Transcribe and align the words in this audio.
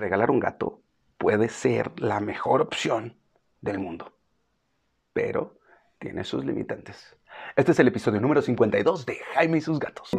regalar 0.00 0.30
un 0.30 0.40
gato 0.40 0.82
puede 1.18 1.48
ser 1.48 2.00
la 2.00 2.20
mejor 2.20 2.62
opción 2.62 3.16
del 3.60 3.78
mundo, 3.78 4.12
pero 5.12 5.58
tiene 5.98 6.24
sus 6.24 6.44
limitantes. 6.44 7.16
Este 7.54 7.72
es 7.72 7.78
el 7.78 7.88
episodio 7.88 8.20
número 8.20 8.42
52 8.42 9.06
de 9.06 9.18
Jaime 9.34 9.58
y 9.58 9.60
sus 9.60 9.78
gatos. 9.78 10.10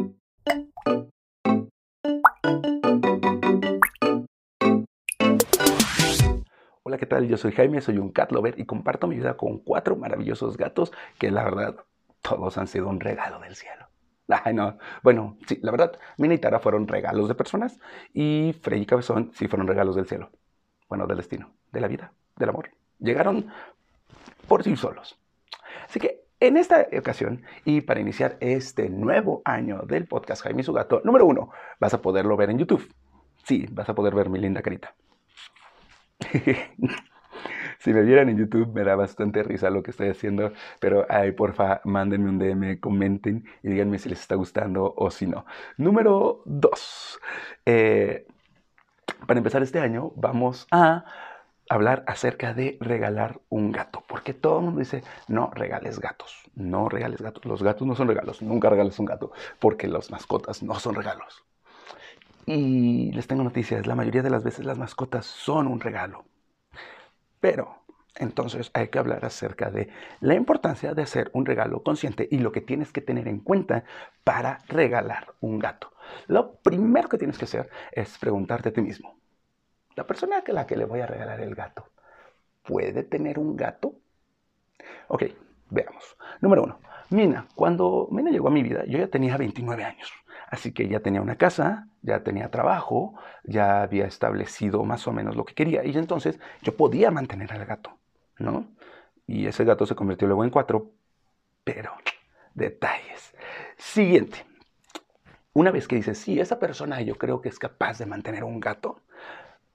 Hola, 6.84 6.98
¿qué 6.98 7.06
tal? 7.06 7.26
Yo 7.26 7.36
soy 7.36 7.52
Jaime, 7.52 7.80
soy 7.80 7.98
un 7.98 8.10
cat 8.10 8.30
lover 8.30 8.58
y 8.58 8.64
comparto 8.64 9.08
mi 9.08 9.16
vida 9.16 9.36
con 9.36 9.58
cuatro 9.58 9.96
maravillosos 9.96 10.56
gatos 10.56 10.92
que 11.18 11.30
la 11.30 11.44
verdad 11.44 11.76
todos 12.22 12.56
han 12.56 12.68
sido 12.68 12.88
un 12.88 13.00
regalo 13.00 13.40
del 13.40 13.56
cielo. 13.56 13.91
Bueno, 15.02 15.36
sí, 15.46 15.58
la 15.62 15.70
verdad, 15.70 15.98
Mina 16.16 16.34
y 16.34 16.38
Tara 16.38 16.58
fueron 16.58 16.88
regalos 16.88 17.28
de 17.28 17.34
personas 17.34 17.78
y 18.14 18.54
Frey 18.62 18.82
y 18.82 18.86
Cabezón 18.86 19.30
sí 19.34 19.48
fueron 19.48 19.66
regalos 19.66 19.96
del 19.96 20.06
cielo. 20.06 20.30
Bueno, 20.88 21.06
del 21.06 21.18
destino, 21.18 21.52
de 21.72 21.80
la 21.80 21.88
vida, 21.88 22.12
del 22.36 22.50
amor. 22.50 22.70
Llegaron 22.98 23.46
por 24.46 24.62
sí 24.62 24.76
solos. 24.76 25.18
Así 25.88 26.00
que 26.00 26.22
en 26.40 26.56
esta 26.56 26.86
ocasión, 26.98 27.42
y 27.64 27.82
para 27.82 28.00
iniciar 28.00 28.36
este 28.40 28.88
nuevo 28.88 29.42
año 29.44 29.82
del 29.82 30.06
podcast 30.06 30.42
Jaime 30.42 30.62
y 30.62 30.64
su 30.64 30.72
gato, 30.72 31.00
número 31.04 31.24
uno, 31.24 31.50
vas 31.78 31.94
a 31.94 32.02
poderlo 32.02 32.36
ver 32.36 32.50
en 32.50 32.58
YouTube. 32.58 32.92
Sí, 33.44 33.66
vas 33.70 33.88
a 33.88 33.94
poder 33.94 34.14
ver 34.14 34.28
mi 34.28 34.38
linda 34.38 34.62
carita. 34.62 34.94
si 37.82 37.92
me 37.92 38.02
vieran 38.02 38.28
en 38.28 38.38
YouTube 38.38 38.72
me 38.72 38.84
da 38.84 38.94
bastante 38.94 39.42
risa 39.42 39.68
lo 39.68 39.82
que 39.82 39.90
estoy 39.90 40.08
haciendo, 40.08 40.52
pero 40.78 41.04
ay, 41.08 41.32
porfa, 41.32 41.80
mándenme 41.82 42.30
un 42.30 42.38
DM, 42.38 42.78
comenten 42.78 43.44
y 43.60 43.70
díganme 43.70 43.98
si 43.98 44.08
les 44.08 44.20
está 44.20 44.36
gustando 44.36 44.94
o 44.96 45.10
si 45.10 45.26
no. 45.26 45.44
Número 45.78 46.42
dos. 46.44 47.18
Eh, 47.66 48.24
para 49.26 49.38
empezar 49.38 49.64
este 49.64 49.80
año 49.80 50.12
vamos 50.14 50.68
a 50.70 51.04
hablar 51.68 52.04
acerca 52.06 52.54
de 52.54 52.78
regalar 52.80 53.40
un 53.48 53.72
gato, 53.72 54.04
porque 54.06 54.32
todo 54.32 54.58
el 54.60 54.66
mundo 54.66 54.78
dice, 54.78 55.02
no 55.26 55.50
regales 55.52 55.98
gatos, 55.98 56.48
no 56.54 56.88
regales 56.88 57.20
gatos, 57.20 57.44
los 57.46 57.64
gatos 57.64 57.84
no 57.88 57.96
son 57.96 58.06
regalos, 58.06 58.42
nunca 58.42 58.70
regales 58.70 58.96
un 59.00 59.06
gato, 59.06 59.32
porque 59.58 59.88
las 59.88 60.08
mascotas 60.12 60.62
no 60.62 60.74
son 60.78 60.94
regalos. 60.94 61.44
Y 62.46 63.10
les 63.12 63.26
tengo 63.26 63.42
noticias, 63.42 63.88
la 63.88 63.96
mayoría 63.96 64.22
de 64.22 64.30
las 64.30 64.44
veces 64.44 64.64
las 64.64 64.78
mascotas 64.78 65.26
son 65.26 65.66
un 65.66 65.80
regalo. 65.80 66.24
Pero 67.42 67.82
entonces 68.14 68.70
hay 68.72 68.86
que 68.86 69.00
hablar 69.00 69.24
acerca 69.24 69.68
de 69.68 69.88
la 70.20 70.34
importancia 70.34 70.94
de 70.94 71.02
hacer 71.02 71.28
un 71.34 71.44
regalo 71.44 71.82
consciente 71.82 72.28
y 72.30 72.38
lo 72.38 72.52
que 72.52 72.60
tienes 72.60 72.92
que 72.92 73.00
tener 73.00 73.26
en 73.26 73.40
cuenta 73.40 73.82
para 74.22 74.60
regalar 74.68 75.34
un 75.40 75.58
gato. 75.58 75.90
Lo 76.28 76.54
primero 76.54 77.08
que 77.08 77.18
tienes 77.18 77.36
que 77.36 77.46
hacer 77.46 77.68
es 77.90 78.16
preguntarte 78.16 78.68
a 78.68 78.72
ti 78.72 78.80
mismo, 78.80 79.18
¿la 79.96 80.06
persona 80.06 80.44
a 80.46 80.52
la 80.52 80.68
que 80.68 80.76
le 80.76 80.84
voy 80.84 81.00
a 81.00 81.06
regalar 81.06 81.40
el 81.40 81.56
gato 81.56 81.90
puede 82.62 83.02
tener 83.02 83.40
un 83.40 83.56
gato? 83.56 83.96
Ok, 85.08 85.24
veamos. 85.68 86.16
Número 86.40 86.62
uno, 86.62 86.78
Mina. 87.10 87.48
Cuando 87.56 88.06
Mina 88.12 88.30
llegó 88.30 88.46
a 88.46 88.52
mi 88.52 88.62
vida, 88.62 88.84
yo 88.86 88.98
ya 88.98 89.08
tenía 89.08 89.36
29 89.36 89.82
años. 89.82 90.12
Así 90.52 90.72
que 90.72 90.86
ya 90.86 91.00
tenía 91.00 91.22
una 91.22 91.36
casa, 91.36 91.88
ya 92.02 92.22
tenía 92.22 92.50
trabajo, 92.50 93.14
ya 93.42 93.80
había 93.80 94.04
establecido 94.04 94.84
más 94.84 95.08
o 95.08 95.12
menos 95.12 95.34
lo 95.34 95.46
que 95.46 95.54
quería. 95.54 95.82
Y 95.82 95.96
entonces 95.96 96.38
yo 96.60 96.76
podía 96.76 97.10
mantener 97.10 97.50
al 97.54 97.64
gato, 97.64 97.96
¿no? 98.38 98.66
Y 99.26 99.46
ese 99.46 99.64
gato 99.64 99.86
se 99.86 99.94
convirtió 99.94 100.28
luego 100.28 100.44
en 100.44 100.50
cuatro. 100.50 100.90
Pero, 101.64 101.94
detalles. 102.52 103.34
Siguiente. 103.78 104.44
Una 105.54 105.70
vez 105.70 105.88
que 105.88 105.96
dices, 105.96 106.18
sí, 106.18 106.38
esa 106.38 106.58
persona 106.58 107.00
yo 107.00 107.16
creo 107.16 107.40
que 107.40 107.48
es 107.48 107.58
capaz 107.58 107.96
de 107.96 108.04
mantener 108.04 108.44
un 108.44 108.60
gato, 108.60 109.00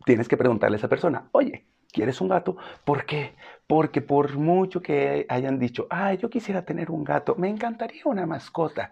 tienes 0.06 0.28
que 0.28 0.38
preguntarle 0.38 0.76
a 0.76 0.78
esa 0.78 0.90
persona, 0.90 1.28
oye, 1.32 1.66
¿quieres 1.92 2.22
un 2.22 2.28
gato? 2.28 2.56
¿Por 2.86 3.08
qué? 3.08 3.34
Porque 3.66 4.02
por 4.02 4.38
mucho 4.38 4.80
que 4.84 5.26
hayan 5.28 5.58
dicho, 5.58 5.88
ah, 5.90 6.14
yo 6.14 6.30
quisiera 6.30 6.66
tener 6.66 6.92
un 6.92 7.04
gato, 7.04 7.34
me 7.34 7.50
encantaría 7.50 8.04
una 8.06 8.28
mascota 8.28 8.92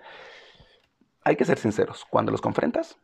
hay 1.25 1.35
que 1.35 1.43
ser 1.43 1.57
sinceros. 1.57 2.05
Cuando 2.09 2.31
los 2.31 2.39
confrontas, 2.39 2.97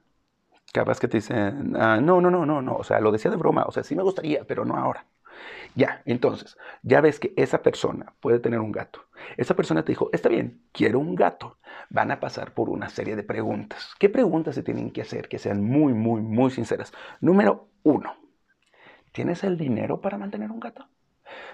capaz 0.72 1.00
que 1.00 1.10
te 1.10 1.18
dicen, 1.18 1.76
ah, 1.76 2.00
no, 2.02 2.22
no, 2.22 2.32
no, 2.32 2.46
no, 2.46 2.62
no, 2.62 2.76
o 2.76 2.84
sea, 2.84 3.02
lo 3.02 3.12
decía 3.12 3.32
de 3.32 3.38
broma, 3.38 3.66
o 3.68 3.72
sea, 3.72 3.84
sí 3.84 3.96
me 3.96 4.04
gustaría, 4.04 4.46
pero 4.46 4.64
no 4.64 4.78
ahora. 4.78 5.06
Ya, 5.76 6.02
entonces, 6.06 6.58
ya 6.84 7.02
ves 7.02 7.20
que 7.20 7.34
esa 7.36 7.64
persona 7.64 8.14
puede 8.20 8.40
tener 8.40 8.60
un 8.60 8.72
gato. 8.72 9.02
Esa 9.38 9.56
persona 9.56 9.84
te 9.84 9.92
dijo, 9.92 10.10
está 10.14 10.30
bien, 10.30 10.62
quiero 10.72 11.00
un 11.00 11.16
gato. 11.16 11.58
Van 11.90 12.12
a 12.12 12.20
pasar 12.20 12.54
por 12.54 12.70
una 12.70 12.90
serie 12.90 13.16
de 13.16 13.24
preguntas. 13.24 13.94
¿Qué 14.00 14.10
preguntas 14.10 14.56
se 14.56 14.64
tienen 14.64 14.92
que 14.92 15.02
hacer 15.02 15.28
que 15.28 15.40
sean 15.40 15.64
muy, 15.64 15.94
muy, 15.94 16.22
muy 16.22 16.52
sinceras? 16.52 16.94
Número 17.22 17.70
uno, 17.84 18.16
¿tienes 19.14 19.44
el 19.44 19.58
dinero 19.58 20.00
para 20.02 20.18
mantener 20.18 20.52
un 20.52 20.60
gato? 20.60 20.88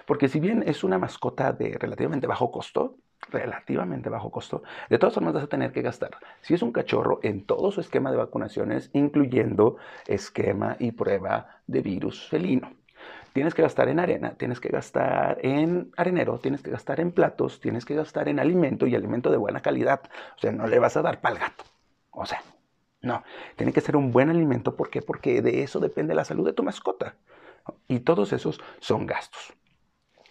Porque 0.06 0.28
si 0.28 0.40
bien 0.40 0.64
es 0.66 0.84
una 0.84 0.98
mascota 0.98 1.52
de 1.52 1.76
relativamente 1.78 2.26
bajo 2.26 2.50
costo, 2.50 2.96
relativamente 3.30 4.08
bajo 4.08 4.30
costo, 4.30 4.62
de 4.88 4.98
todas 4.98 5.14
formas 5.14 5.34
vas 5.34 5.44
a 5.44 5.48
tener 5.48 5.72
que 5.72 5.82
gastar. 5.82 6.10
Si 6.40 6.54
es 6.54 6.62
un 6.62 6.72
cachorro, 6.72 7.20
en 7.22 7.44
todo 7.44 7.70
su 7.70 7.80
esquema 7.80 8.10
de 8.10 8.16
vacunaciones, 8.16 8.90
incluyendo 8.92 9.76
esquema 10.06 10.76
y 10.78 10.92
prueba 10.92 11.60
de 11.66 11.82
virus 11.82 12.28
felino. 12.28 12.72
Tienes 13.32 13.54
que 13.54 13.62
gastar 13.62 13.88
en 13.88 14.00
arena, 14.00 14.34
tienes 14.36 14.58
que 14.58 14.68
gastar 14.68 15.38
en 15.42 15.92
arenero, 15.96 16.38
tienes 16.38 16.62
que 16.62 16.70
gastar 16.70 16.98
en 16.98 17.12
platos, 17.12 17.60
tienes 17.60 17.84
que 17.84 17.94
gastar 17.94 18.28
en 18.28 18.40
alimento 18.40 18.86
y 18.86 18.94
alimento 18.94 19.30
de 19.30 19.36
buena 19.36 19.60
calidad. 19.60 20.00
O 20.36 20.40
sea, 20.40 20.50
no 20.50 20.66
le 20.66 20.78
vas 20.78 20.96
a 20.96 21.02
dar 21.02 21.20
pal 21.20 21.38
gato. 21.38 21.64
O 22.10 22.26
sea, 22.26 22.42
no. 23.02 23.22
Tiene 23.54 23.72
que 23.72 23.80
ser 23.80 23.96
un 23.96 24.10
buen 24.10 24.30
alimento. 24.30 24.74
¿Por 24.74 24.90
qué? 24.90 25.02
Porque 25.02 25.40
de 25.42 25.62
eso 25.62 25.78
depende 25.78 26.14
la 26.14 26.24
salud 26.24 26.44
de 26.46 26.52
tu 26.52 26.64
mascota. 26.64 27.14
Y 27.86 28.00
todos 28.00 28.32
esos 28.32 28.60
son 28.80 29.06
gastos 29.06 29.57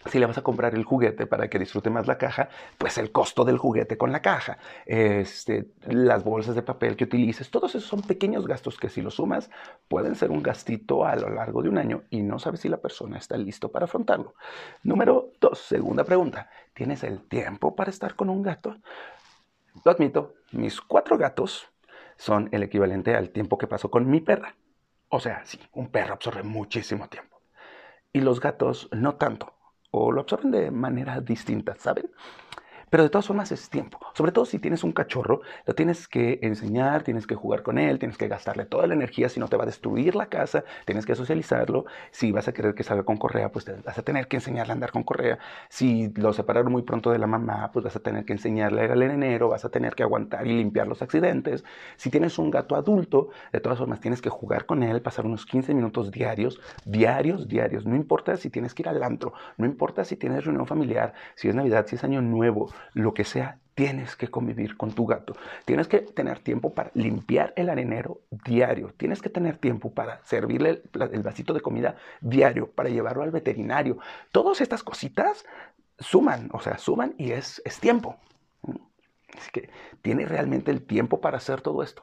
si 0.06 0.18
le 0.18 0.26
vas 0.26 0.38
a 0.38 0.42
comprar 0.42 0.74
el 0.74 0.84
juguete 0.84 1.26
para 1.26 1.48
que 1.48 1.58
disfrute 1.58 1.90
más 1.90 2.06
la 2.06 2.18
caja, 2.18 2.48
pues 2.78 2.98
el 2.98 3.10
costo 3.10 3.44
del 3.44 3.58
juguete 3.58 3.98
con 3.98 4.12
la 4.12 4.22
caja, 4.22 4.58
este, 4.86 5.72
las 5.86 6.24
bolsas 6.24 6.54
de 6.54 6.62
papel 6.62 6.96
que 6.96 7.04
utilices, 7.04 7.50
todos 7.50 7.74
esos 7.74 7.88
son 7.88 8.02
pequeños 8.02 8.46
gastos 8.46 8.78
que 8.78 8.88
si 8.88 9.02
los 9.02 9.14
sumas 9.14 9.50
pueden 9.88 10.14
ser 10.14 10.30
un 10.30 10.42
gastito 10.42 11.04
a 11.04 11.16
lo 11.16 11.28
largo 11.30 11.62
de 11.62 11.68
un 11.68 11.78
año 11.78 12.04
y 12.10 12.22
no 12.22 12.38
sabes 12.38 12.60
si 12.60 12.68
la 12.68 12.78
persona 12.78 13.18
está 13.18 13.36
listo 13.36 13.70
para 13.70 13.84
afrontarlo. 13.86 14.34
Número 14.82 15.32
dos, 15.40 15.58
segunda 15.58 16.04
pregunta, 16.04 16.50
¿tienes 16.74 17.02
el 17.02 17.26
tiempo 17.28 17.74
para 17.74 17.90
estar 17.90 18.14
con 18.14 18.30
un 18.30 18.42
gato? 18.42 18.76
Lo 19.84 19.90
admito, 19.90 20.34
mis 20.52 20.80
cuatro 20.80 21.18
gatos 21.18 21.68
son 22.16 22.48
el 22.52 22.62
equivalente 22.62 23.14
al 23.14 23.30
tiempo 23.30 23.58
que 23.58 23.66
paso 23.66 23.90
con 23.90 24.08
mi 24.08 24.20
perra. 24.20 24.54
O 25.08 25.20
sea, 25.20 25.44
sí, 25.44 25.58
un 25.72 25.88
perro 25.88 26.14
absorbe 26.14 26.42
muchísimo 26.42 27.08
tiempo. 27.08 27.40
Y 28.12 28.20
los 28.20 28.40
gatos 28.40 28.88
no 28.92 29.14
tanto 29.14 29.57
o 29.98 30.12
lo 30.12 30.20
absorben 30.20 30.50
de 30.50 30.70
manera 30.70 31.20
distinta, 31.20 31.74
¿saben? 31.76 32.10
Pero 32.90 33.02
de 33.02 33.10
todas 33.10 33.26
formas 33.26 33.52
es 33.52 33.68
tiempo. 33.68 33.98
Sobre 34.14 34.32
todo 34.32 34.44
si 34.44 34.58
tienes 34.58 34.84
un 34.84 34.92
cachorro, 34.92 35.42
lo 35.66 35.74
tienes 35.74 36.08
que 36.08 36.38
enseñar, 36.42 37.02
tienes 37.02 37.26
que 37.26 37.34
jugar 37.34 37.62
con 37.62 37.78
él, 37.78 37.98
tienes 37.98 38.16
que 38.16 38.28
gastarle 38.28 38.64
toda 38.64 38.86
la 38.86 38.94
energía, 38.94 39.28
si 39.28 39.40
no 39.40 39.48
te 39.48 39.56
va 39.56 39.64
a 39.64 39.66
destruir 39.66 40.14
la 40.14 40.26
casa, 40.26 40.64
tienes 40.84 41.06
que 41.06 41.14
socializarlo. 41.14 41.84
Si 42.10 42.32
vas 42.32 42.48
a 42.48 42.52
querer 42.52 42.74
que 42.74 42.82
salga 42.82 43.04
con 43.04 43.16
correa, 43.16 43.50
pues 43.50 43.66
vas 43.84 43.98
a 43.98 44.02
tener 44.02 44.28
que 44.28 44.36
enseñarle 44.36 44.72
a 44.72 44.74
andar 44.74 44.92
con 44.92 45.02
correa. 45.02 45.38
Si 45.68 46.12
lo 46.14 46.32
separaron 46.32 46.72
muy 46.72 46.82
pronto 46.82 47.10
de 47.10 47.18
la 47.18 47.26
mamá, 47.26 47.70
pues 47.72 47.84
vas 47.84 47.96
a 47.96 48.00
tener 48.00 48.24
que 48.24 48.32
enseñarle 48.32 48.82
al 48.82 49.02
enero, 49.02 49.48
vas 49.48 49.64
a 49.64 49.68
tener 49.70 49.94
que 49.94 50.02
aguantar 50.02 50.46
y 50.46 50.56
limpiar 50.56 50.86
los 50.86 51.02
accidentes. 51.02 51.64
Si 51.96 52.10
tienes 52.10 52.38
un 52.38 52.50
gato 52.50 52.76
adulto, 52.76 53.28
de 53.52 53.60
todas 53.60 53.78
formas 53.78 54.00
tienes 54.00 54.22
que 54.22 54.30
jugar 54.30 54.66
con 54.66 54.82
él, 54.82 55.02
pasar 55.02 55.26
unos 55.26 55.46
15 55.46 55.74
minutos 55.74 56.10
diarios, 56.10 56.60
diarios, 56.84 57.48
diarios. 57.48 57.86
No 57.86 57.96
importa 57.96 58.36
si 58.36 58.50
tienes 58.50 58.74
que 58.74 58.82
ir 58.82 58.88
al 58.88 59.02
antro, 59.02 59.32
no 59.56 59.66
importa 59.66 60.04
si 60.04 60.16
tienes 60.16 60.44
reunión 60.44 60.66
familiar, 60.66 61.12
si 61.34 61.48
es 61.48 61.54
Navidad, 61.54 61.86
si 61.86 61.96
es 61.96 62.04
Año 62.04 62.22
Nuevo 62.22 62.70
lo 62.94 63.14
que 63.14 63.24
sea, 63.24 63.58
tienes 63.78 64.16
que 64.16 64.26
convivir 64.26 64.76
con 64.76 64.90
tu 64.90 65.06
gato. 65.06 65.34
Tienes 65.64 65.86
que 65.86 66.00
tener 66.00 66.40
tiempo 66.40 66.74
para 66.74 66.90
limpiar 66.94 67.52
el 67.54 67.70
arenero 67.70 68.22
diario. 68.44 68.92
Tienes 68.96 69.22
que 69.22 69.28
tener 69.28 69.56
tiempo 69.56 69.92
para 69.92 70.20
servirle 70.24 70.82
el, 71.12 71.22
vasito 71.22 71.54
de 71.54 71.60
comida 71.60 71.94
diario, 72.20 72.72
para 72.72 72.88
llevarlo 72.88 73.22
al 73.22 73.30
veterinario. 73.30 73.98
Todas 74.32 74.60
estas 74.60 74.82
cositas 74.82 75.44
suman, 76.00 76.48
o 76.52 76.60
sea, 76.60 76.76
suman 76.76 77.14
y 77.18 77.30
es, 77.30 77.62
es 77.64 77.78
tiempo. 77.78 78.16
Así 79.38 79.50
que 79.52 79.70
tiene 80.02 80.26
realmente 80.26 80.72
el 80.72 80.82
tiempo 80.82 81.20
para 81.20 81.36
hacer 81.36 81.60
todo 81.60 81.84
esto. 81.84 82.02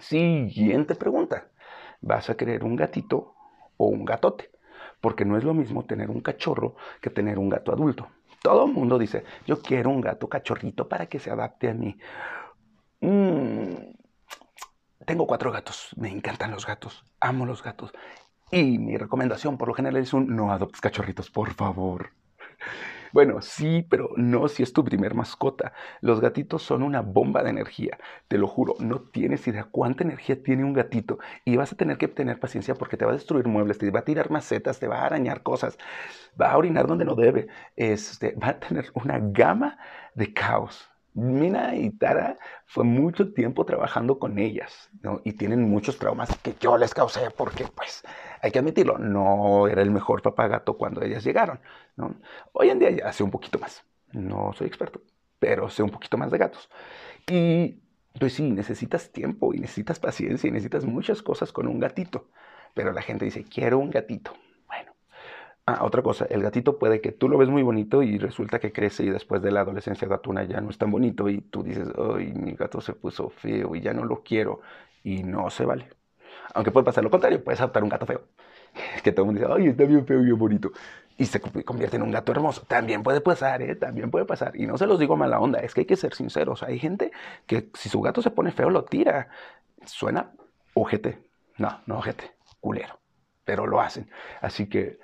Siguiente 0.00 0.94
pregunta. 0.96 1.48
¿Vas 2.02 2.28
a 2.28 2.36
querer 2.36 2.62
un 2.62 2.76
gatito 2.76 3.34
o 3.78 3.86
un 3.86 4.04
gatote? 4.04 4.50
Porque 5.00 5.24
no 5.24 5.38
es 5.38 5.44
lo 5.44 5.54
mismo 5.54 5.86
tener 5.86 6.10
un 6.10 6.20
cachorro 6.20 6.76
que 7.00 7.08
tener 7.08 7.38
un 7.38 7.48
gato 7.48 7.72
adulto. 7.72 8.10
Todo 8.42 8.66
el 8.66 8.72
mundo 8.72 8.98
dice, 8.98 9.24
yo 9.46 9.62
quiero 9.62 9.90
un 9.90 10.00
gato 10.00 10.28
cachorrito 10.28 10.88
para 10.88 11.06
que 11.06 11.18
se 11.18 11.30
adapte 11.30 11.70
a 11.70 11.74
mí. 11.74 11.96
Mm, 13.00 13.92
tengo 15.06 15.26
cuatro 15.26 15.52
gatos, 15.52 15.90
me 15.96 16.10
encantan 16.10 16.50
los 16.50 16.66
gatos, 16.66 17.04
amo 17.20 17.46
los 17.46 17.62
gatos. 17.62 17.92
Y 18.50 18.78
mi 18.78 18.96
recomendación 18.96 19.56
por 19.56 19.68
lo 19.68 19.74
general 19.74 20.02
es 20.02 20.12
un 20.12 20.34
no 20.34 20.52
adoptes 20.52 20.80
cachorritos, 20.80 21.30
por 21.30 21.54
favor. 21.54 22.10
Bueno, 23.12 23.42
sí, 23.42 23.86
pero 23.90 24.10
no 24.16 24.48
si 24.48 24.62
es 24.62 24.72
tu 24.72 24.84
primer 24.84 25.14
mascota. 25.14 25.72
Los 26.00 26.20
gatitos 26.20 26.62
son 26.62 26.82
una 26.82 27.02
bomba 27.02 27.42
de 27.42 27.50
energía, 27.50 27.98
te 28.28 28.38
lo 28.38 28.46
juro. 28.48 28.74
No 28.78 29.00
tienes 29.02 29.46
idea 29.46 29.64
cuánta 29.70 30.04
energía 30.04 30.42
tiene 30.42 30.64
un 30.64 30.72
gatito 30.72 31.18
y 31.44 31.56
vas 31.56 31.72
a 31.72 31.76
tener 31.76 31.98
que 31.98 32.08
tener 32.08 32.40
paciencia 32.40 32.74
porque 32.74 32.96
te 32.96 33.04
va 33.04 33.12
a 33.12 33.14
destruir 33.14 33.46
muebles, 33.48 33.78
te 33.78 33.90
va 33.90 34.00
a 34.00 34.04
tirar 34.04 34.30
macetas, 34.30 34.78
te 34.78 34.88
va 34.88 35.00
a 35.00 35.06
arañar 35.06 35.42
cosas, 35.42 35.78
va 36.40 36.52
a 36.52 36.58
orinar 36.58 36.86
donde 36.88 37.06
no 37.06 37.16
debe, 37.16 37.48
este, 37.76 38.34
va 38.36 38.50
a 38.50 38.60
tener 38.60 38.92
una 38.94 39.18
gama 39.20 39.78
de 40.14 40.34
caos. 40.34 40.91
Mina 41.14 41.76
y 41.76 41.90
Tara 41.90 42.38
fue 42.66 42.84
mucho 42.84 43.32
tiempo 43.34 43.66
trabajando 43.66 44.18
con 44.18 44.38
ellas. 44.38 44.90
Y 45.24 45.32
tienen 45.34 45.68
muchos 45.68 45.98
traumas 45.98 46.30
que 46.42 46.54
yo 46.58 46.78
les 46.78 46.94
causé 46.94 47.30
porque, 47.30 47.66
pues, 47.74 48.02
hay 48.40 48.50
que 48.50 48.58
admitirlo, 48.58 48.98
no 48.98 49.68
era 49.68 49.82
el 49.82 49.90
mejor 49.90 50.22
papá 50.22 50.48
gato 50.48 50.76
cuando 50.76 51.02
ellas 51.02 51.22
llegaron. 51.24 51.60
Hoy 52.52 52.70
en 52.70 52.78
día 52.78 52.90
ya 52.90 53.12
sé 53.12 53.22
un 53.22 53.30
poquito 53.30 53.58
más, 53.58 53.84
no 54.12 54.52
soy 54.54 54.66
experto, 54.66 55.02
pero 55.38 55.68
sé 55.68 55.82
un 55.82 55.90
poquito 55.90 56.16
más 56.16 56.30
de 56.30 56.38
gatos. 56.38 56.70
Y, 57.30 57.82
pues 58.18 58.32
sí, 58.32 58.50
necesitas 58.50 59.12
tiempo 59.12 59.52
y 59.54 59.58
necesitas 59.58 60.00
paciencia 60.00 60.48
y 60.48 60.50
necesitas 60.50 60.84
muchas 60.84 61.22
cosas 61.22 61.52
con 61.52 61.68
un 61.68 61.78
gatito, 61.78 62.30
pero 62.74 62.92
la 62.92 63.02
gente 63.02 63.24
dice, 63.26 63.44
quiero 63.44 63.78
un 63.78 63.90
gatito. 63.90 64.32
Ah, 65.64 65.84
otra 65.84 66.02
cosa, 66.02 66.24
el 66.28 66.42
gatito 66.42 66.76
puede 66.76 67.00
que 67.00 67.12
tú 67.12 67.28
lo 67.28 67.38
ves 67.38 67.48
muy 67.48 67.62
bonito 67.62 68.02
y 68.02 68.18
resulta 68.18 68.58
que 68.58 68.72
crece 68.72 69.04
y 69.04 69.10
después 69.10 69.42
de 69.42 69.52
la 69.52 69.60
adolescencia 69.60 70.08
gatuna 70.08 70.42
ya 70.42 70.60
no 70.60 70.70
es 70.70 70.78
tan 70.78 70.90
bonito 70.90 71.28
y 71.28 71.40
tú 71.40 71.62
dices, 71.62 71.88
ay, 71.96 72.32
mi 72.34 72.54
gato 72.54 72.80
se 72.80 72.94
puso 72.94 73.30
feo 73.30 73.76
y 73.76 73.80
ya 73.80 73.92
no 73.92 74.04
lo 74.04 74.24
quiero 74.24 74.60
y 75.04 75.22
no 75.22 75.50
se 75.50 75.64
vale. 75.64 75.88
Aunque 76.54 76.72
puede 76.72 76.84
pasar 76.86 77.04
lo 77.04 77.10
contrario, 77.10 77.44
puedes 77.44 77.60
adoptar 77.60 77.82
un 77.84 77.90
gato 77.90 78.06
feo. 78.06 78.22
Que 79.04 79.12
todo 79.12 79.24
el 79.24 79.26
mundo 79.32 79.40
dice, 79.42 79.52
ay, 79.54 79.68
está 79.68 79.84
bien 79.84 80.06
feo 80.06 80.20
y 80.22 80.24
bien 80.26 80.38
bonito. 80.38 80.72
Y 81.18 81.26
se 81.26 81.40
convierte 81.40 81.96
en 81.96 82.02
un 82.02 82.10
gato 82.10 82.32
hermoso. 82.32 82.62
También 82.66 83.02
puede 83.02 83.20
pasar, 83.20 83.62
¿eh? 83.62 83.76
También 83.76 84.10
puede 84.10 84.24
pasar. 84.24 84.56
Y 84.56 84.66
no 84.66 84.78
se 84.78 84.86
los 84.86 84.98
digo 84.98 85.16
mala 85.16 85.40
onda, 85.40 85.60
es 85.60 85.74
que 85.74 85.82
hay 85.82 85.86
que 85.86 85.96
ser 85.96 86.14
sinceros. 86.14 86.62
Hay 86.62 86.78
gente 86.78 87.12
que 87.46 87.70
si 87.74 87.88
su 87.88 88.00
gato 88.00 88.22
se 88.22 88.30
pone 88.30 88.52
feo, 88.52 88.70
lo 88.70 88.84
tira. 88.84 89.28
Suena 89.86 90.32
ojete. 90.74 91.22
No, 91.58 91.80
no 91.86 91.98
ojete, 91.98 92.32
culero. 92.60 92.98
Pero 93.44 93.66
lo 93.66 93.80
hacen. 93.80 94.10
Así 94.40 94.68
que 94.68 94.98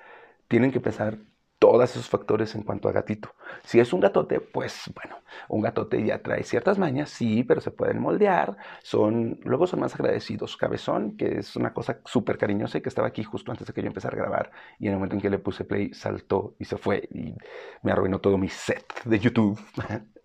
tienen 0.48 0.72
que 0.72 0.80
pensar 0.80 1.18
todos 1.58 1.90
esos 1.90 2.08
factores 2.08 2.54
en 2.54 2.62
cuanto 2.62 2.88
a 2.88 2.92
gatito. 2.92 3.34
Si 3.64 3.80
es 3.80 3.92
un 3.92 4.00
gatote, 4.00 4.40
pues 4.40 4.84
bueno, 4.94 5.16
un 5.48 5.60
gatote 5.60 6.04
ya 6.04 6.22
trae 6.22 6.44
ciertas 6.44 6.78
mañas, 6.78 7.10
sí, 7.10 7.42
pero 7.42 7.60
se 7.60 7.72
pueden 7.72 8.00
moldear, 8.00 8.56
son, 8.82 9.40
luego 9.42 9.66
son 9.66 9.80
más 9.80 9.94
agradecidos. 9.94 10.56
Cabezón, 10.56 11.16
que 11.16 11.38
es 11.38 11.56
una 11.56 11.74
cosa 11.74 12.00
súper 12.04 12.38
cariñosa 12.38 12.78
y 12.78 12.80
que 12.80 12.88
estaba 12.88 13.08
aquí 13.08 13.24
justo 13.24 13.50
antes 13.50 13.66
de 13.66 13.72
que 13.72 13.82
yo 13.82 13.88
empezara 13.88 14.14
a 14.16 14.20
grabar 14.20 14.50
y 14.78 14.86
en 14.86 14.92
el 14.92 14.98
momento 14.98 15.16
en 15.16 15.22
que 15.22 15.30
le 15.30 15.38
puse 15.38 15.64
play 15.64 15.92
saltó 15.94 16.54
y 16.58 16.64
se 16.64 16.76
fue 16.78 17.08
y 17.12 17.34
me 17.82 17.92
arruinó 17.92 18.20
todo 18.20 18.38
mi 18.38 18.48
set 18.48 18.84
de 19.04 19.18
YouTube. 19.18 19.58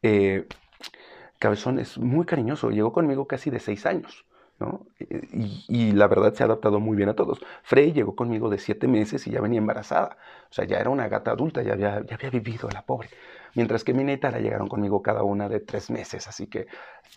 Eh, 0.00 0.46
Cabezón 1.40 1.80
es 1.80 1.98
muy 1.98 2.24
cariñoso, 2.24 2.70
llegó 2.70 2.92
conmigo 2.92 3.26
casi 3.26 3.50
de 3.50 3.58
seis 3.58 3.84
años. 3.84 4.27
Y, 5.68 5.92
la 5.92 6.08
verdad 6.08 6.34
se 6.34 6.42
ha 6.42 6.46
adaptado 6.46 6.80
muy 6.80 6.96
bien 6.96 7.08
a 7.08 7.14
todos. 7.14 7.40
Frey 7.62 7.92
llegó 7.92 8.16
conmigo 8.16 8.50
de 8.50 8.58
siete 8.58 8.88
meses 8.88 9.26
y 9.26 9.30
ya 9.30 9.40
venía 9.40 9.58
embarazada. 9.58 10.16
O 10.50 10.52
sea, 10.52 10.64
ya 10.64 10.78
era 10.78 10.90
una 10.90 11.08
gata 11.08 11.30
adulta, 11.30 11.62
ya 11.62 11.74
había, 11.74 12.04
ya 12.04 12.16
había 12.16 12.30
vivido 12.30 12.68
la 12.70 12.82
pobre. 12.84 13.08
Mientras 13.54 13.84
que 13.84 13.92
y 13.92 14.16
Tara 14.18 14.40
llegaron 14.40 14.68
conmigo 14.68 15.02
cada 15.02 15.22
una 15.22 15.48
de 15.48 15.60
tres 15.60 15.90
meses. 15.90 16.28
Así 16.28 16.48
que, 16.48 16.66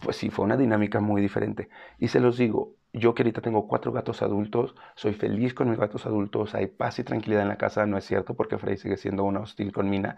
pues 0.03 0.17
sí, 0.17 0.29
fue 0.29 0.45
una 0.45 0.57
dinámica 0.57 0.99
muy 0.99 1.21
diferente. 1.21 1.69
Y 1.99 2.09
se 2.09 2.19
los 2.19 2.37
digo, 2.37 2.75
yo 2.93 3.13
que 3.15 3.23
ahorita 3.23 3.41
tengo 3.41 3.67
cuatro 3.67 3.91
gatos 3.91 4.21
adultos, 4.21 4.75
soy 4.95 5.13
feliz 5.13 5.53
con 5.53 5.69
mis 5.69 5.79
gatos 5.79 6.05
adultos, 6.05 6.55
hay 6.55 6.67
paz 6.67 6.99
y 6.99 7.03
tranquilidad 7.03 7.43
en 7.43 7.49
la 7.49 7.57
casa, 7.57 7.85
no 7.85 7.97
es 7.97 8.05
cierto, 8.05 8.33
porque 8.35 8.57
Frey 8.57 8.77
sigue 8.77 8.97
siendo 8.97 9.23
una 9.23 9.41
hostil 9.41 9.71
con 9.71 9.89
Mina. 9.89 10.17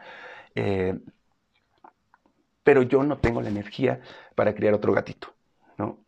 Eh, 0.55 0.99
pero 2.63 2.81
yo 2.83 3.03
no 3.03 3.17
tengo 3.17 3.41
la 3.41 3.49
energía 3.49 4.01
para 4.35 4.55
criar 4.55 4.73
otro 4.73 4.93
gatito, 4.93 5.33
¿no? 5.77 5.99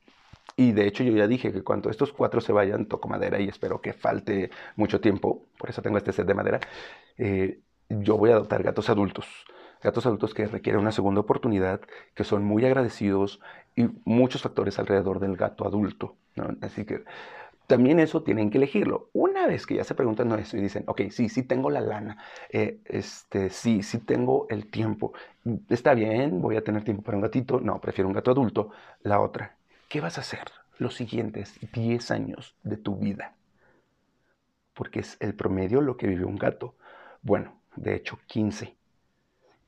Y 0.57 0.71
de 0.71 0.87
hecho 0.87 1.03
yo 1.03 1.11
ya 1.13 1.27
dije 1.27 1.51
que 1.51 1.63
cuando 1.63 1.89
estos 1.89 2.13
cuatro 2.13 2.39
se 2.41 2.53
vayan, 2.53 2.85
toco 2.85 3.09
madera 3.09 3.39
y 3.39 3.47
espero 3.49 3.81
que 3.81 3.93
falte 3.93 4.51
mucho 4.75 5.01
tiempo, 5.01 5.45
por 5.57 5.69
eso 5.69 5.81
tengo 5.81 5.97
este 5.97 6.13
set 6.13 6.25
de 6.25 6.33
madera, 6.33 6.59
eh, 7.17 7.59
yo 7.89 8.17
voy 8.17 8.31
a 8.31 8.35
adoptar 8.35 8.63
gatos 8.63 8.89
adultos. 8.89 9.27
Gatos 9.81 10.05
adultos 10.05 10.33
que 10.33 10.47
requieren 10.47 10.81
una 10.81 10.91
segunda 10.91 11.21
oportunidad, 11.21 11.81
que 12.15 12.23
son 12.23 12.43
muy 12.43 12.65
agradecidos 12.65 13.39
y 13.75 13.87
muchos 14.05 14.41
factores 14.41 14.79
alrededor 14.79 15.19
del 15.19 15.35
gato 15.35 15.67
adulto. 15.67 16.15
Así 16.61 16.85
que 16.85 17.03
también 17.67 17.99
eso 17.99 18.23
tienen 18.23 18.49
que 18.49 18.57
elegirlo. 18.57 19.09
Una 19.13 19.47
vez 19.47 19.65
que 19.65 19.75
ya 19.75 19.83
se 19.83 19.95
preguntan 19.95 20.31
eso 20.39 20.57
y 20.57 20.61
dicen, 20.61 20.83
ok, 20.87 21.01
sí, 21.09 21.29
sí 21.29 21.43
tengo 21.43 21.69
la 21.69 21.81
lana, 21.81 22.17
eh, 22.49 22.79
este, 22.85 23.49
sí, 23.49 23.83
sí 23.83 23.99
tengo 23.99 24.47
el 24.49 24.69
tiempo, 24.69 25.13
está 25.69 25.93
bien, 25.93 26.41
voy 26.41 26.55
a 26.57 26.63
tener 26.63 26.83
tiempo 26.83 27.03
para 27.03 27.17
un 27.17 27.23
gatito, 27.23 27.59
no, 27.59 27.79
prefiero 27.81 28.07
un 28.07 28.13
gato 28.13 28.31
adulto. 28.31 28.71
La 29.01 29.19
otra, 29.19 29.57
¿Qué 29.95 30.01
vas 30.01 30.17
a 30.17 30.21
hacer 30.21 30.51
los 30.77 30.93
siguientes 30.93 31.57
10 31.71 32.11
años 32.11 32.53
de 32.63 32.75
tu 32.75 32.97
vida? 32.97 33.33
Porque 34.73 34.99
es 34.99 35.15
el 35.21 35.35
promedio 35.35 35.79
lo 35.79 35.95
que 35.95 36.07
vive 36.07 36.25
un 36.25 36.35
gato. 36.35 36.75
Bueno, 37.21 37.61
de 37.77 37.95
hecho 37.95 38.19
15. 38.27 38.75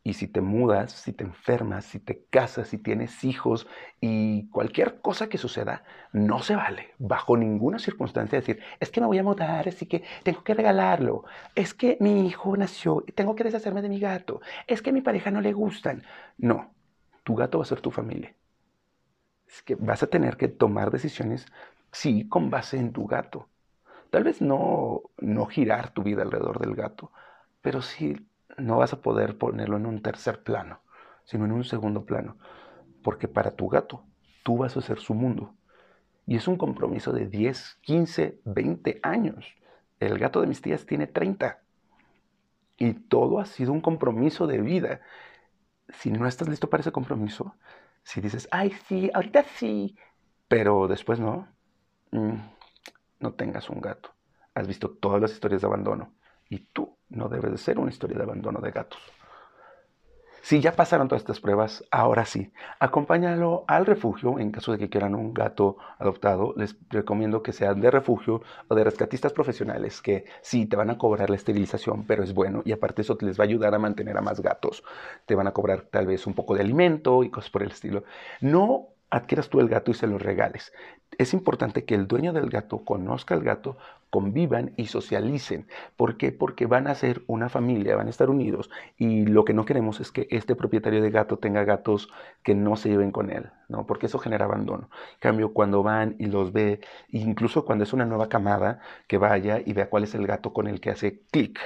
Y 0.03 0.15
si 0.15 0.27
te 0.27 0.41
mudas, 0.41 0.91
si 0.91 1.13
te 1.13 1.23
enfermas, 1.23 1.85
si 1.85 1.99
te 1.99 2.25
casas, 2.29 2.67
si 2.67 2.77
tienes 2.77 3.23
hijos 3.23 3.67
y 4.01 4.49
cualquier 4.49 4.99
cosa 4.99 5.29
que 5.29 5.37
suceda, 5.37 5.85
no 6.11 6.39
se 6.39 6.57
vale 6.57 6.89
bajo 6.97 7.37
ninguna 7.37 7.79
circunstancia 7.79 8.37
decir, 8.37 8.59
es 8.81 8.89
que 8.89 8.99
me 8.99 9.07
voy 9.07 9.19
a 9.19 9.23
mudar, 9.23 9.69
así 9.69 9.85
que 9.85 10.03
tengo 10.23 10.43
que 10.43 10.55
regalarlo. 10.55 11.23
Es 11.55 11.73
que 11.73 11.95
mi 12.01 12.27
hijo 12.27 12.57
nació 12.57 13.01
y 13.07 13.13
tengo 13.13 13.33
que 13.33 13.45
deshacerme 13.45 13.81
de 13.81 13.87
mi 13.87 14.01
gato. 14.01 14.41
Es 14.67 14.81
que 14.81 14.89
a 14.89 14.93
mi 14.93 14.99
pareja 14.99 15.31
no 15.31 15.39
le 15.39 15.53
gustan. 15.53 16.03
No, 16.37 16.73
tu 17.23 17.33
gato 17.33 17.59
va 17.59 17.63
a 17.63 17.67
ser 17.67 17.79
tu 17.79 17.91
familia 17.91 18.35
es 19.47 19.61
que 19.63 19.75
vas 19.75 20.03
a 20.03 20.07
tener 20.07 20.37
que 20.37 20.47
tomar 20.47 20.91
decisiones, 20.91 21.45
sí, 21.91 22.27
con 22.27 22.49
base 22.49 22.77
en 22.77 22.91
tu 22.91 23.07
gato. 23.07 23.47
Tal 24.09 24.23
vez 24.23 24.41
no, 24.41 25.01
no 25.17 25.45
girar 25.45 25.91
tu 25.91 26.03
vida 26.03 26.21
alrededor 26.21 26.59
del 26.59 26.75
gato, 26.75 27.11
pero 27.61 27.81
sí 27.81 28.27
no 28.57 28.77
vas 28.77 28.93
a 28.93 29.01
poder 29.01 29.37
ponerlo 29.37 29.77
en 29.77 29.85
un 29.85 30.01
tercer 30.01 30.43
plano, 30.43 30.81
sino 31.25 31.45
en 31.45 31.51
un 31.51 31.63
segundo 31.63 32.05
plano. 32.05 32.37
Porque 33.03 33.27
para 33.27 33.51
tu 33.51 33.67
gato, 33.67 34.03
tú 34.43 34.57
vas 34.57 34.75
a 34.77 34.81
ser 34.81 34.99
su 34.99 35.13
mundo. 35.13 35.53
Y 36.25 36.35
es 36.35 36.47
un 36.47 36.57
compromiso 36.57 37.13
de 37.13 37.27
10, 37.27 37.79
15, 37.81 38.39
20 38.43 38.99
años. 39.03 39.45
El 39.99 40.17
gato 40.19 40.41
de 40.41 40.47
mis 40.47 40.61
tías 40.61 40.85
tiene 40.85 41.07
30. 41.07 41.61
Y 42.77 42.93
todo 42.93 43.39
ha 43.39 43.45
sido 43.45 43.71
un 43.71 43.81
compromiso 43.81 44.45
de 44.45 44.59
vida. 44.61 45.01
Si 45.89 46.11
no 46.11 46.27
estás 46.27 46.49
listo 46.49 46.69
para 46.69 46.81
ese 46.81 46.91
compromiso, 46.91 47.55
si 48.07 48.21
dices, 48.21 48.47
ay, 48.51 48.71
sí, 48.87 49.11
ahorita 49.13 49.43
sí, 49.43 49.93
pero 50.47 50.87
después 50.87 51.19
no, 51.19 51.45
mm, 52.11 52.35
no 53.19 53.33
tengas 53.33 53.69
un 53.69 53.81
gato. 53.81 54.15
Has 54.53 54.65
visto 54.65 54.91
todas 54.91 55.21
las 55.21 55.33
historias 55.33 55.61
de 55.61 55.67
abandono 55.67 56.13
y 56.49 56.59
tú 56.59 56.97
no 57.09 57.27
debes 57.27 57.51
de 57.51 57.57
ser 57.57 57.77
una 57.79 57.91
historia 57.91 58.17
de 58.17 58.23
abandono 58.23 58.61
de 58.61 58.71
gatos. 58.71 59.01
Si 60.47 60.61
ya 60.61 60.71
pasaron 60.71 61.09
todas 61.09 61.23
estas 61.23 61.41
pruebas, 61.41 61.83
ahora 61.91 62.23
sí, 62.23 62.53
acompáñalo 62.79 63.65
al 63.67 63.85
refugio 63.85 64.39
en 64.39 64.51
caso 64.51 64.71
de 64.71 64.77
que 64.77 64.87
quieran 64.87 65.13
un 65.13 65.33
gato 65.33 65.75
adoptado. 65.99 66.53
Les 66.55 66.77
recomiendo 66.89 67.43
que 67.43 67.51
sean 67.51 67.81
de 67.81 67.91
refugio 67.91 68.41
o 68.69 68.73
de 68.73 68.85
rescatistas 68.85 69.33
profesionales 69.33 70.01
que 70.01 70.23
sí 70.41 70.65
te 70.65 70.77
van 70.77 70.89
a 70.89 70.97
cobrar 70.97 71.29
la 71.29 71.35
esterilización, 71.35 72.05
pero 72.05 72.23
es 72.23 72.33
bueno 72.33 72.61
y 72.63 72.71
aparte 72.71 73.01
eso 73.01 73.17
les 73.19 73.37
va 73.37 73.43
a 73.43 73.47
ayudar 73.47 73.75
a 73.75 73.79
mantener 73.79 74.17
a 74.17 74.21
más 74.21 74.39
gatos. 74.39 74.85
Te 75.25 75.35
van 75.35 75.47
a 75.47 75.51
cobrar 75.51 75.81
tal 75.81 76.07
vez 76.07 76.25
un 76.25 76.33
poco 76.33 76.55
de 76.55 76.61
alimento 76.61 77.25
y 77.25 77.29
cosas 77.29 77.49
por 77.49 77.63
el 77.63 77.71
estilo. 77.71 78.05
No 78.39 78.87
adquieras 79.09 79.49
tú 79.49 79.59
el 79.59 79.67
gato 79.67 79.91
y 79.91 79.95
se 79.95 80.07
lo 80.07 80.17
regales. 80.17 80.71
Es 81.17 81.33
importante 81.33 81.83
que 81.83 81.95
el 81.95 82.07
dueño 82.07 82.31
del 82.31 82.49
gato 82.49 82.85
conozca 82.85 83.33
al 83.33 83.43
gato, 83.43 83.77
convivan 84.09 84.73
y 84.77 84.87
socialicen. 84.87 85.67
¿Por 85.95 86.17
qué? 86.17 86.31
Porque 86.31 86.65
van 86.65 86.87
a 86.87 86.95
ser 86.95 87.23
una 87.27 87.49
familia, 87.49 87.95
van 87.95 88.07
a 88.07 88.09
estar 88.09 88.29
unidos 88.29 88.69
y 88.97 89.25
lo 89.25 89.45
que 89.45 89.53
no 89.53 89.65
queremos 89.65 89.99
es 89.99 90.11
que 90.11 90.27
este 90.31 90.55
propietario 90.55 91.01
de 91.01 91.11
gato 91.11 91.37
tenga 91.37 91.63
gatos 91.63 92.09
que 92.43 92.55
no 92.55 92.75
se 92.75 92.89
lleven 92.89 93.11
con 93.11 93.29
él, 93.29 93.51
¿no? 93.67 93.85
Porque 93.85 94.05
eso 94.05 94.19
genera 94.19 94.45
abandono. 94.45 94.89
En 95.13 95.19
cambio, 95.19 95.53
cuando 95.53 95.83
van 95.83 96.15
y 96.19 96.27
los 96.27 96.53
ve, 96.53 96.79
incluso 97.09 97.65
cuando 97.65 97.83
es 97.83 97.93
una 97.93 98.05
nueva 98.05 98.29
camada, 98.29 98.79
que 99.07 99.17
vaya 99.17 99.61
y 99.63 99.73
vea 99.73 99.89
cuál 99.89 100.03
es 100.03 100.15
el 100.15 100.25
gato 100.27 100.53
con 100.53 100.67
el 100.67 100.79
que 100.79 100.91
hace 100.91 101.21
clic. 101.31 101.59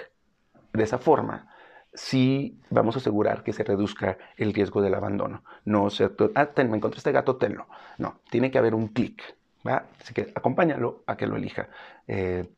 De 0.73 0.83
esa 0.83 0.97
forma, 0.97 1.49
sí 1.93 2.59
vamos 2.69 2.95
a 2.95 2.99
asegurar 2.99 3.43
que 3.43 3.53
se 3.53 3.63
reduzca 3.63 4.17
el 4.37 4.53
riesgo 4.53 4.81
del 4.81 4.95
abandono. 4.95 5.43
No 5.65 5.89
se, 5.89 6.09
ah, 6.35 6.45
ten, 6.47 6.69
me 6.69 6.77
encontré 6.77 6.97
este 6.97 7.11
gato, 7.11 7.37
tenlo. 7.37 7.67
No, 7.97 8.21
tiene 8.29 8.51
que 8.51 8.57
haber 8.57 8.75
un 8.75 8.87
clic. 8.87 9.21
Así 9.63 10.13
que 10.13 10.31
acompáñalo 10.35 11.03
a 11.07 11.17
que 11.17 11.27
lo 11.27 11.35
elija. 11.35 11.69
Eh, 12.07 12.49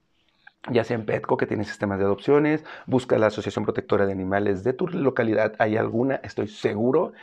ya 0.72 0.83
sea 0.83 0.95
en 0.95 1.05
Petco, 1.05 1.38
que 1.38 1.45
tiene 1.45 1.65
sistemas 1.65 2.00
de 2.00 2.05
adopciones, 2.05 2.63
busca 2.86 3.17
la 3.17 3.27
Asociación 3.27 3.65
Protectora 3.65 4.05
de 4.05 4.13
Animales 4.13 4.63
de 4.63 4.74
tu 4.74 4.88
localidad. 4.88 5.55
Hay 5.60 5.75
alguna, 5.77 6.15
estoy 6.24 6.48
seguro. 6.48 7.13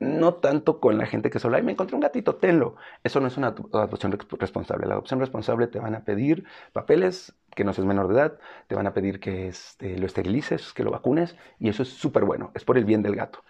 No 0.00 0.34
tanto 0.34 0.80
con 0.80 0.98
la 0.98 1.06
gente 1.06 1.30
que 1.30 1.38
solo, 1.38 1.56
ay, 1.56 1.62
me 1.62 1.72
encontré 1.72 1.94
un 1.94 2.00
gatito, 2.00 2.34
tenlo. 2.36 2.74
Eso 3.04 3.20
no 3.20 3.28
es 3.28 3.36
una 3.36 3.48
adopción 3.48 4.18
responsable. 4.38 4.86
La 4.86 4.94
adopción 4.94 5.20
responsable 5.20 5.68
te 5.68 5.78
van 5.78 5.94
a 5.94 6.04
pedir 6.04 6.44
papeles 6.72 7.34
que 7.54 7.64
no 7.64 7.72
seas 7.72 7.86
menor 7.86 8.08
de 8.08 8.14
edad, 8.14 8.38
te 8.66 8.74
van 8.74 8.86
a 8.88 8.94
pedir 8.94 9.20
que 9.20 9.46
este, 9.46 9.98
lo 9.98 10.06
esterilices, 10.06 10.72
que 10.72 10.82
lo 10.82 10.90
vacunes, 10.90 11.36
y 11.60 11.68
eso 11.68 11.82
es 11.84 11.90
súper 11.90 12.24
bueno, 12.24 12.50
es 12.54 12.64
por 12.64 12.78
el 12.78 12.84
bien 12.84 13.02
del 13.02 13.14
gato. 13.14 13.44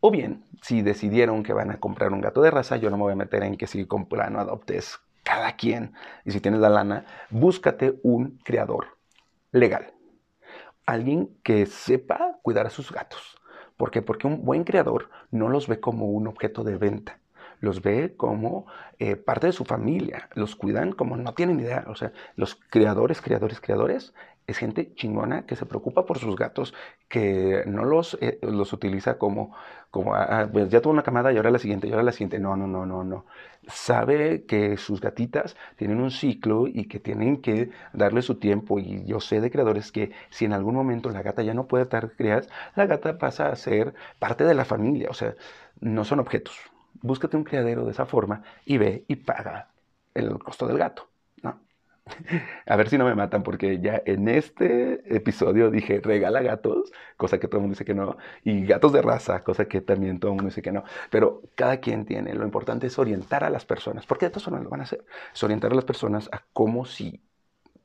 O 0.00 0.10
bien, 0.10 0.44
si 0.62 0.80
decidieron 0.80 1.42
que 1.42 1.52
van 1.52 1.70
a 1.70 1.78
comprar 1.78 2.12
un 2.12 2.22
gato 2.22 2.40
de 2.40 2.50
raza, 2.50 2.76
yo 2.78 2.88
no 2.88 2.96
me 2.96 3.02
voy 3.02 3.12
a 3.12 3.16
meter 3.16 3.42
en 3.42 3.56
que 3.56 3.66
si 3.66 3.84
compran 3.86 4.34
o 4.36 4.40
adoptes 4.40 4.98
cada 5.22 5.56
quien, 5.56 5.92
y 6.24 6.30
si 6.30 6.40
tienes 6.40 6.60
la 6.60 6.70
lana, 6.70 7.04
búscate 7.28 8.00
un 8.02 8.38
criador 8.42 8.98
legal. 9.52 9.92
Alguien 10.86 11.28
que 11.42 11.66
sepa 11.66 12.38
cuidar 12.42 12.66
a 12.66 12.70
sus 12.70 12.90
gatos. 12.90 13.36
¿Por 13.76 13.90
qué? 13.90 14.00
Porque 14.00 14.26
un 14.26 14.44
buen 14.44 14.64
criador 14.64 15.10
no 15.30 15.48
los 15.50 15.68
ve 15.68 15.80
como 15.80 16.06
un 16.06 16.26
objeto 16.26 16.64
de 16.64 16.76
venta 16.76 17.20
los 17.60 17.82
ve 17.82 18.14
como 18.16 18.66
eh, 18.98 19.16
parte 19.16 19.46
de 19.46 19.52
su 19.52 19.64
familia, 19.64 20.28
los 20.34 20.56
cuidan 20.56 20.92
como 20.92 21.16
no 21.16 21.34
tienen 21.34 21.60
idea. 21.60 21.84
O 21.88 21.94
sea, 21.94 22.12
los 22.34 22.54
criadores, 22.54 23.20
criadores, 23.20 23.60
criadores, 23.60 24.14
es 24.46 24.58
gente 24.58 24.94
chingona 24.94 25.46
que 25.46 25.56
se 25.56 25.66
preocupa 25.66 26.06
por 26.06 26.18
sus 26.18 26.36
gatos, 26.36 26.74
que 27.08 27.62
no 27.66 27.84
los, 27.84 28.18
eh, 28.20 28.38
los 28.42 28.72
utiliza 28.72 29.18
como, 29.18 29.54
como 29.90 30.14
ah, 30.14 30.42
ah, 30.42 30.48
pues 30.52 30.68
ya 30.70 30.80
tuvo 30.80 30.92
una 30.92 31.02
camada 31.02 31.32
y 31.32 31.36
ahora 31.36 31.50
la 31.50 31.58
siguiente, 31.58 31.86
y 31.88 31.92
ahora 31.92 32.02
la 32.02 32.12
siguiente. 32.12 32.38
No, 32.38 32.56
no, 32.56 32.66
no, 32.66 32.86
no, 32.86 33.04
no. 33.04 33.26
Sabe 33.68 34.44
que 34.46 34.76
sus 34.76 35.00
gatitas 35.00 35.56
tienen 35.76 36.00
un 36.00 36.10
ciclo 36.10 36.66
y 36.66 36.86
que 36.88 36.98
tienen 37.00 37.40
que 37.42 37.70
darle 37.92 38.22
su 38.22 38.36
tiempo. 38.38 38.78
Y 38.78 39.04
yo 39.06 39.20
sé 39.20 39.40
de 39.40 39.50
creadores 39.50 39.92
que 39.92 40.12
si 40.30 40.44
en 40.46 40.52
algún 40.52 40.74
momento 40.74 41.10
la 41.10 41.22
gata 41.22 41.42
ya 41.42 41.54
no 41.54 41.66
puede 41.68 41.84
estar 41.84 42.12
criadas, 42.12 42.48
la 42.76 42.86
gata 42.86 43.18
pasa 43.18 43.48
a 43.48 43.56
ser 43.56 43.94
parte 44.18 44.44
de 44.44 44.54
la 44.54 44.64
familia. 44.64 45.08
O 45.10 45.14
sea, 45.14 45.34
no 45.80 46.04
son 46.04 46.20
objetos 46.20 46.58
búscate 47.02 47.36
un 47.36 47.44
criadero 47.44 47.84
de 47.84 47.92
esa 47.92 48.06
forma 48.06 48.42
y 48.64 48.78
ve 48.78 49.04
y 49.08 49.16
paga 49.16 49.70
el 50.14 50.38
costo 50.38 50.66
del 50.66 50.78
gato. 50.78 51.09
A 52.66 52.76
ver 52.76 52.88
si 52.88 52.98
no 52.98 53.04
me 53.04 53.14
matan, 53.14 53.42
porque 53.42 53.80
ya 53.80 54.02
en 54.06 54.28
este 54.28 55.02
episodio 55.14 55.70
dije 55.70 56.00
regala 56.00 56.42
gatos, 56.42 56.92
cosa 57.16 57.38
que 57.38 57.48
todo 57.48 57.58
el 57.58 57.62
mundo 57.62 57.74
dice 57.74 57.84
que 57.84 57.94
no, 57.94 58.16
y 58.44 58.64
gatos 58.66 58.92
de 58.92 59.02
raza, 59.02 59.42
cosa 59.44 59.66
que 59.66 59.80
también 59.80 60.18
todo 60.20 60.32
el 60.32 60.36
mundo 60.36 60.48
dice 60.50 60.62
que 60.62 60.72
no. 60.72 60.84
Pero 61.10 61.42
cada 61.54 61.78
quien 61.80 62.04
tiene, 62.04 62.34
lo 62.34 62.44
importante 62.44 62.86
es 62.86 62.98
orientar 62.98 63.44
a 63.44 63.50
las 63.50 63.64
personas, 63.64 64.06
porque 64.06 64.26
de 64.26 64.30
todas 64.30 64.44
formas 64.44 64.62
lo 64.62 64.70
van 64.70 64.80
a 64.80 64.84
hacer, 64.84 65.04
es 65.32 65.42
orientar 65.42 65.72
a 65.72 65.74
las 65.74 65.84
personas 65.84 66.28
a 66.32 66.44
cómo 66.52 66.84
sí, 66.84 67.22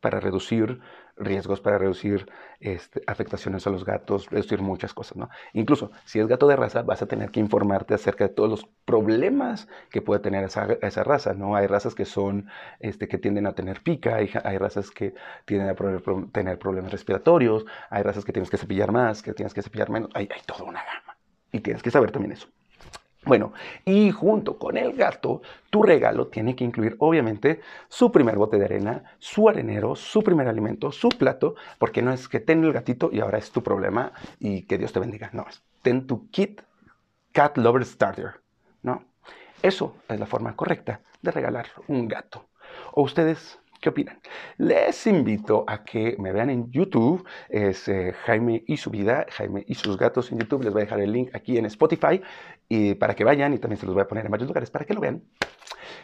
para 0.06 0.20
reducir 0.20 0.80
riesgos 1.18 1.62
para 1.62 1.80
reducir 1.80 2.28
este, 2.60 3.02
afectaciones 3.08 3.66
a 3.66 3.72
los 3.72 3.86
gatos, 3.86 4.30
reducir 4.30 4.62
muchas 4.62 4.94
cosas, 4.94 5.18
¿no? 5.18 5.30
Incluso 5.54 5.92
si 6.06 6.20
es 6.20 6.28
gato 6.28 6.48
de 6.48 6.56
raza, 6.56 6.84
vas 6.84 7.02
a 7.02 7.08
tener 7.08 7.32
que 7.32 7.40
informarte 7.40 7.96
acerca 7.96 8.28
de 8.28 8.34
todos 8.36 8.50
los 8.52 8.66
problemas 8.86 9.68
que 9.90 10.04
puede 10.04 10.20
tener 10.20 10.44
esa, 10.44 10.68
esa 10.84 11.04
raza, 11.04 11.34
¿no? 11.34 11.56
Hay 11.56 11.66
razas 11.66 11.96
que 11.96 12.06
son, 12.06 12.50
este, 12.80 13.08
que 13.08 13.18
tienden 13.18 13.48
a 13.48 13.54
tener 13.54 13.82
pica, 13.82 14.18
hay, 14.18 14.58
razas 14.60 14.92
que 14.92 15.16
tienden 15.46 15.70
a 15.70 15.76
tener 16.32 16.60
problemas 16.60 16.92
respiratorios, 16.92 17.66
hay 17.90 18.04
razas 18.04 18.24
que 18.24 18.32
tienes 18.32 18.52
que 18.52 18.58
cepillar 18.58 18.92
más, 18.92 19.24
que 19.24 19.34
tienes 19.34 19.56
que 19.56 19.64
cepillar 19.64 19.90
menos, 19.90 20.12
hay, 20.14 20.30
hay 20.32 20.42
toda 20.46 20.64
una 20.66 20.84
gama. 20.84 21.18
Y 21.52 21.62
tienes 21.62 21.82
que 21.82 21.90
saber 21.90 22.12
también 22.12 22.34
eso. 22.34 22.48
Bueno, 23.25 23.53
y 23.86 24.12
junto 24.12 24.58
con 24.60 24.77
el 24.77 24.94
gato, 24.94 25.41
tu 25.72 25.82
regalo 25.82 26.27
tiene 26.27 26.55
que 26.55 26.63
incluir 26.63 26.96
obviamente 27.00 27.60
su 27.88 28.12
primer 28.12 28.38
bote 28.38 28.58
de 28.58 28.65
arena, 28.65 29.03
su 29.17 29.50
arenero, 29.50 29.96
su 29.96 30.22
primer 30.22 30.48
alimento, 30.48 30.91
su 30.91 31.10
plato, 31.10 31.55
porque 31.79 32.03
no 32.03 32.13
es 32.13 32.27
que 32.27 32.39
ten 32.39 32.63
el 32.63 32.72
gatito 32.72 33.10
y 33.12 33.20
ahora 33.20 33.39
es 33.39 33.51
tu 33.51 33.63
problema 33.63 34.12
y 34.39 34.63
que 34.63 34.77
Dios 34.77 34.94
te 34.94 35.00
bendiga. 35.00 35.32
No, 35.34 35.46
es 35.50 35.63
ten 35.82 36.08
tu 36.08 36.29
kit 36.29 36.62
Cat 37.32 37.58
Lover 37.58 37.84
Starter, 37.86 38.41
¿no? 38.84 39.03
Eso 39.62 39.96
es 40.08 40.20
la 40.20 40.25
forma 40.25 40.55
correcta 40.55 41.01
de 41.22 41.32
regalar 41.32 41.67
un 41.88 42.08
gato. 42.08 42.46
¿O 42.94 43.01
ustedes 43.01 43.60
¿Qué 43.86 43.89
opinan? 43.89 44.20
Les 44.58 45.06
invito 45.06 45.63
a 45.68 45.84
que 45.84 46.15
me 46.18 46.32
vean 46.32 46.50
en 46.50 46.72
YouTube, 46.72 47.24
es 47.50 47.88
eh, 47.88 48.15
Jaime 48.25 48.63
y 48.65 48.77
su 48.77 48.89
vida, 48.89 49.27
Jaime 49.30 49.63
y 49.68 49.75
sus 49.75 49.96
gatos 49.96 50.32
en 50.32 50.39
YouTube. 50.39 50.63
Les 50.63 50.74
voy 50.74 50.82
a 50.82 50.86
dejar 50.86 51.01
el 51.01 51.12
link 51.12 51.30
aquí 51.36 51.60
en 51.60 51.68
Spotify 51.68 52.20
y 52.68 52.96
para 52.96 53.13
que 53.13 53.24
vayan 53.24 53.54
y 53.54 53.60
también 53.60 53.80
se 53.80 53.86
los 53.86 53.94
voy 53.94 54.01
a 54.01 54.08
poner 54.08 54.25
en 54.25 54.32
varios 54.32 54.48
lugares 54.48 54.72
para 54.72 54.86
que 54.86 54.96
lo 54.96 55.01
vean 55.01 55.22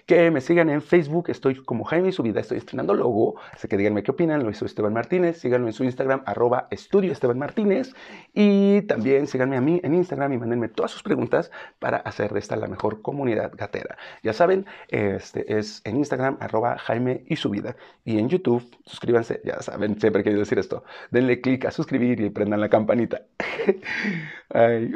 que 0.05 0.31
me 0.31 0.41
sigan 0.41 0.69
en 0.69 0.81
Facebook, 0.81 1.29
estoy 1.29 1.55
como 1.63 1.83
Jaime 1.83 2.09
y 2.09 2.11
su 2.11 2.23
vida, 2.23 2.39
estoy 2.39 2.57
estrenando 2.57 2.93
logo, 2.93 3.35
así 3.51 3.67
que 3.67 3.77
díganme 3.77 4.03
qué 4.03 4.11
opinan, 4.11 4.43
lo 4.43 4.49
hizo 4.49 4.65
Esteban 4.65 4.93
Martínez, 4.93 5.37
síganme 5.37 5.67
en 5.67 5.73
su 5.73 5.83
Instagram, 5.83 6.23
arroba 6.25 6.67
estudio 6.71 7.11
Esteban 7.11 7.39
Martínez, 7.39 7.93
y 8.33 8.81
también 8.83 9.27
síganme 9.27 9.57
a 9.57 9.61
mí 9.61 9.79
en 9.83 9.93
Instagram 9.93 10.33
y 10.33 10.37
mándenme 10.37 10.69
todas 10.69 10.91
sus 10.91 11.03
preguntas 11.03 11.51
para 11.79 11.97
hacer 11.97 12.31
de 12.33 12.39
esta 12.39 12.55
la 12.55 12.67
mejor 12.67 13.01
comunidad 13.01 13.51
gatera. 13.55 13.97
Ya 14.23 14.33
saben, 14.33 14.65
este 14.89 15.57
es 15.57 15.81
en 15.85 15.97
Instagram, 15.97 16.37
arroba 16.39 16.77
Jaime 16.77 17.23
y 17.27 17.35
su 17.35 17.49
vida, 17.49 17.75
y 18.05 18.19
en 18.19 18.29
YouTube, 18.29 18.63
suscríbanse, 18.85 19.41
ya 19.43 19.61
saben, 19.61 19.99
siempre 19.99 20.21
he 20.21 20.23
querido 20.23 20.41
decir 20.41 20.59
esto, 20.59 20.83
denle 21.11 21.41
clic 21.41 21.65
a 21.65 21.71
suscribir 21.71 22.19
y 22.21 22.29
prendan 22.29 22.61
la 22.61 22.69
campanita. 22.69 23.21
Ay. 24.49 24.91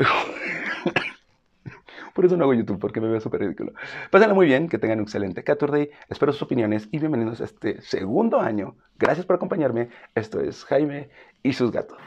Por 2.15 2.23
eso 2.23 2.37
no 2.37 2.45
hago 2.45 2.53
YouTube, 2.53 2.79
porque 2.79 3.01
me 3.01 3.09
veo 3.09 3.19
súper 3.19 3.41
ridículo. 3.41 3.73
Pásenla 4.09 4.33
muy 4.33 4.45
bien, 4.45 4.69
que 4.69 4.77
tengan 4.79 4.99
un 4.99 5.03
excelente 5.03 5.43
Caturday. 5.43 5.89
Espero 6.07 6.31
sus 6.31 6.43
opiniones 6.43 6.87
y 6.89 6.99
bienvenidos 6.99 7.41
a 7.41 7.43
este 7.43 7.81
segundo 7.81 8.39
año. 8.39 8.77
Gracias 8.97 9.25
por 9.25 9.35
acompañarme. 9.35 9.89
Esto 10.15 10.39
es 10.39 10.63
Jaime 10.63 11.09
y 11.43 11.51
sus 11.51 11.73
gatos. 11.73 11.97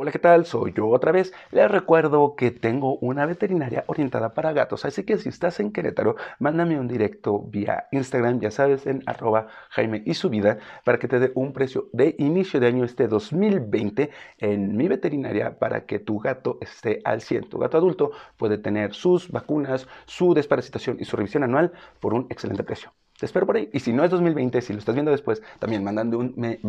Hola, 0.00 0.12
¿qué 0.12 0.20
tal? 0.20 0.46
Soy 0.46 0.72
yo 0.74 0.86
otra 0.88 1.10
vez. 1.10 1.32
Les 1.50 1.68
recuerdo 1.68 2.36
que 2.36 2.52
tengo 2.52 2.98
una 2.98 3.26
veterinaria 3.26 3.82
orientada 3.88 4.32
para 4.32 4.52
gatos, 4.52 4.84
así 4.84 5.02
que 5.02 5.18
si 5.18 5.28
estás 5.28 5.58
en 5.58 5.72
Querétaro, 5.72 6.14
mándame 6.38 6.78
un 6.78 6.86
directo 6.86 7.40
vía 7.40 7.88
Instagram, 7.90 8.38
ya 8.38 8.52
sabes, 8.52 8.86
en 8.86 9.02
arroba 9.06 9.48
Jaime 9.70 10.04
y 10.06 10.14
su 10.14 10.30
vida, 10.30 10.58
para 10.84 11.00
que 11.00 11.08
te 11.08 11.18
dé 11.18 11.32
un 11.34 11.52
precio 11.52 11.88
de 11.92 12.14
inicio 12.18 12.60
de 12.60 12.68
año 12.68 12.84
este 12.84 13.08
2020 13.08 14.10
en 14.38 14.76
mi 14.76 14.86
veterinaria 14.86 15.58
para 15.58 15.84
que 15.84 15.98
tu 15.98 16.20
gato 16.20 16.58
esté 16.60 17.00
al 17.04 17.20
100. 17.20 17.48
Tu 17.48 17.58
gato 17.58 17.76
adulto 17.76 18.12
puede 18.36 18.56
tener 18.58 18.94
sus 18.94 19.28
vacunas, 19.32 19.88
su 20.06 20.32
desparasitación 20.32 20.98
y 21.00 21.06
su 21.06 21.16
revisión 21.16 21.42
anual 21.42 21.72
por 21.98 22.14
un 22.14 22.28
excelente 22.30 22.62
precio. 22.62 22.92
Te 23.18 23.26
espero 23.26 23.46
por 23.46 23.56
ahí. 23.56 23.68
Y 23.72 23.80
si 23.80 23.92
no 23.92 24.04
es 24.04 24.10
2020, 24.10 24.60
si 24.62 24.72
lo 24.72 24.78
estás 24.78 24.94
viendo 24.94 25.10
después, 25.10 25.42
también 25.58 25.82
mandando 25.82 26.18
un... 26.18 26.34
Me, 26.36 26.60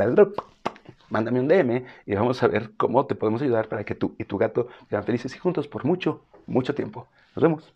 mándame 1.09 1.39
un 1.39 1.47
DM 1.47 1.85
y 2.05 2.15
vamos 2.15 2.41
a 2.41 2.47
ver 2.47 2.71
cómo 2.75 3.05
te 3.05 3.15
podemos 3.15 3.41
ayudar 3.41 3.67
para 3.67 3.83
que 3.83 3.95
tú 3.95 4.15
y 4.17 4.23
tu 4.23 4.37
gato 4.37 4.67
sean 4.89 5.03
felices 5.03 5.35
y 5.35 5.39
juntos 5.39 5.67
por 5.67 5.85
mucho, 5.85 6.23
mucho 6.47 6.73
tiempo. 6.73 7.07
Nos 7.35 7.43
vemos. 7.43 7.71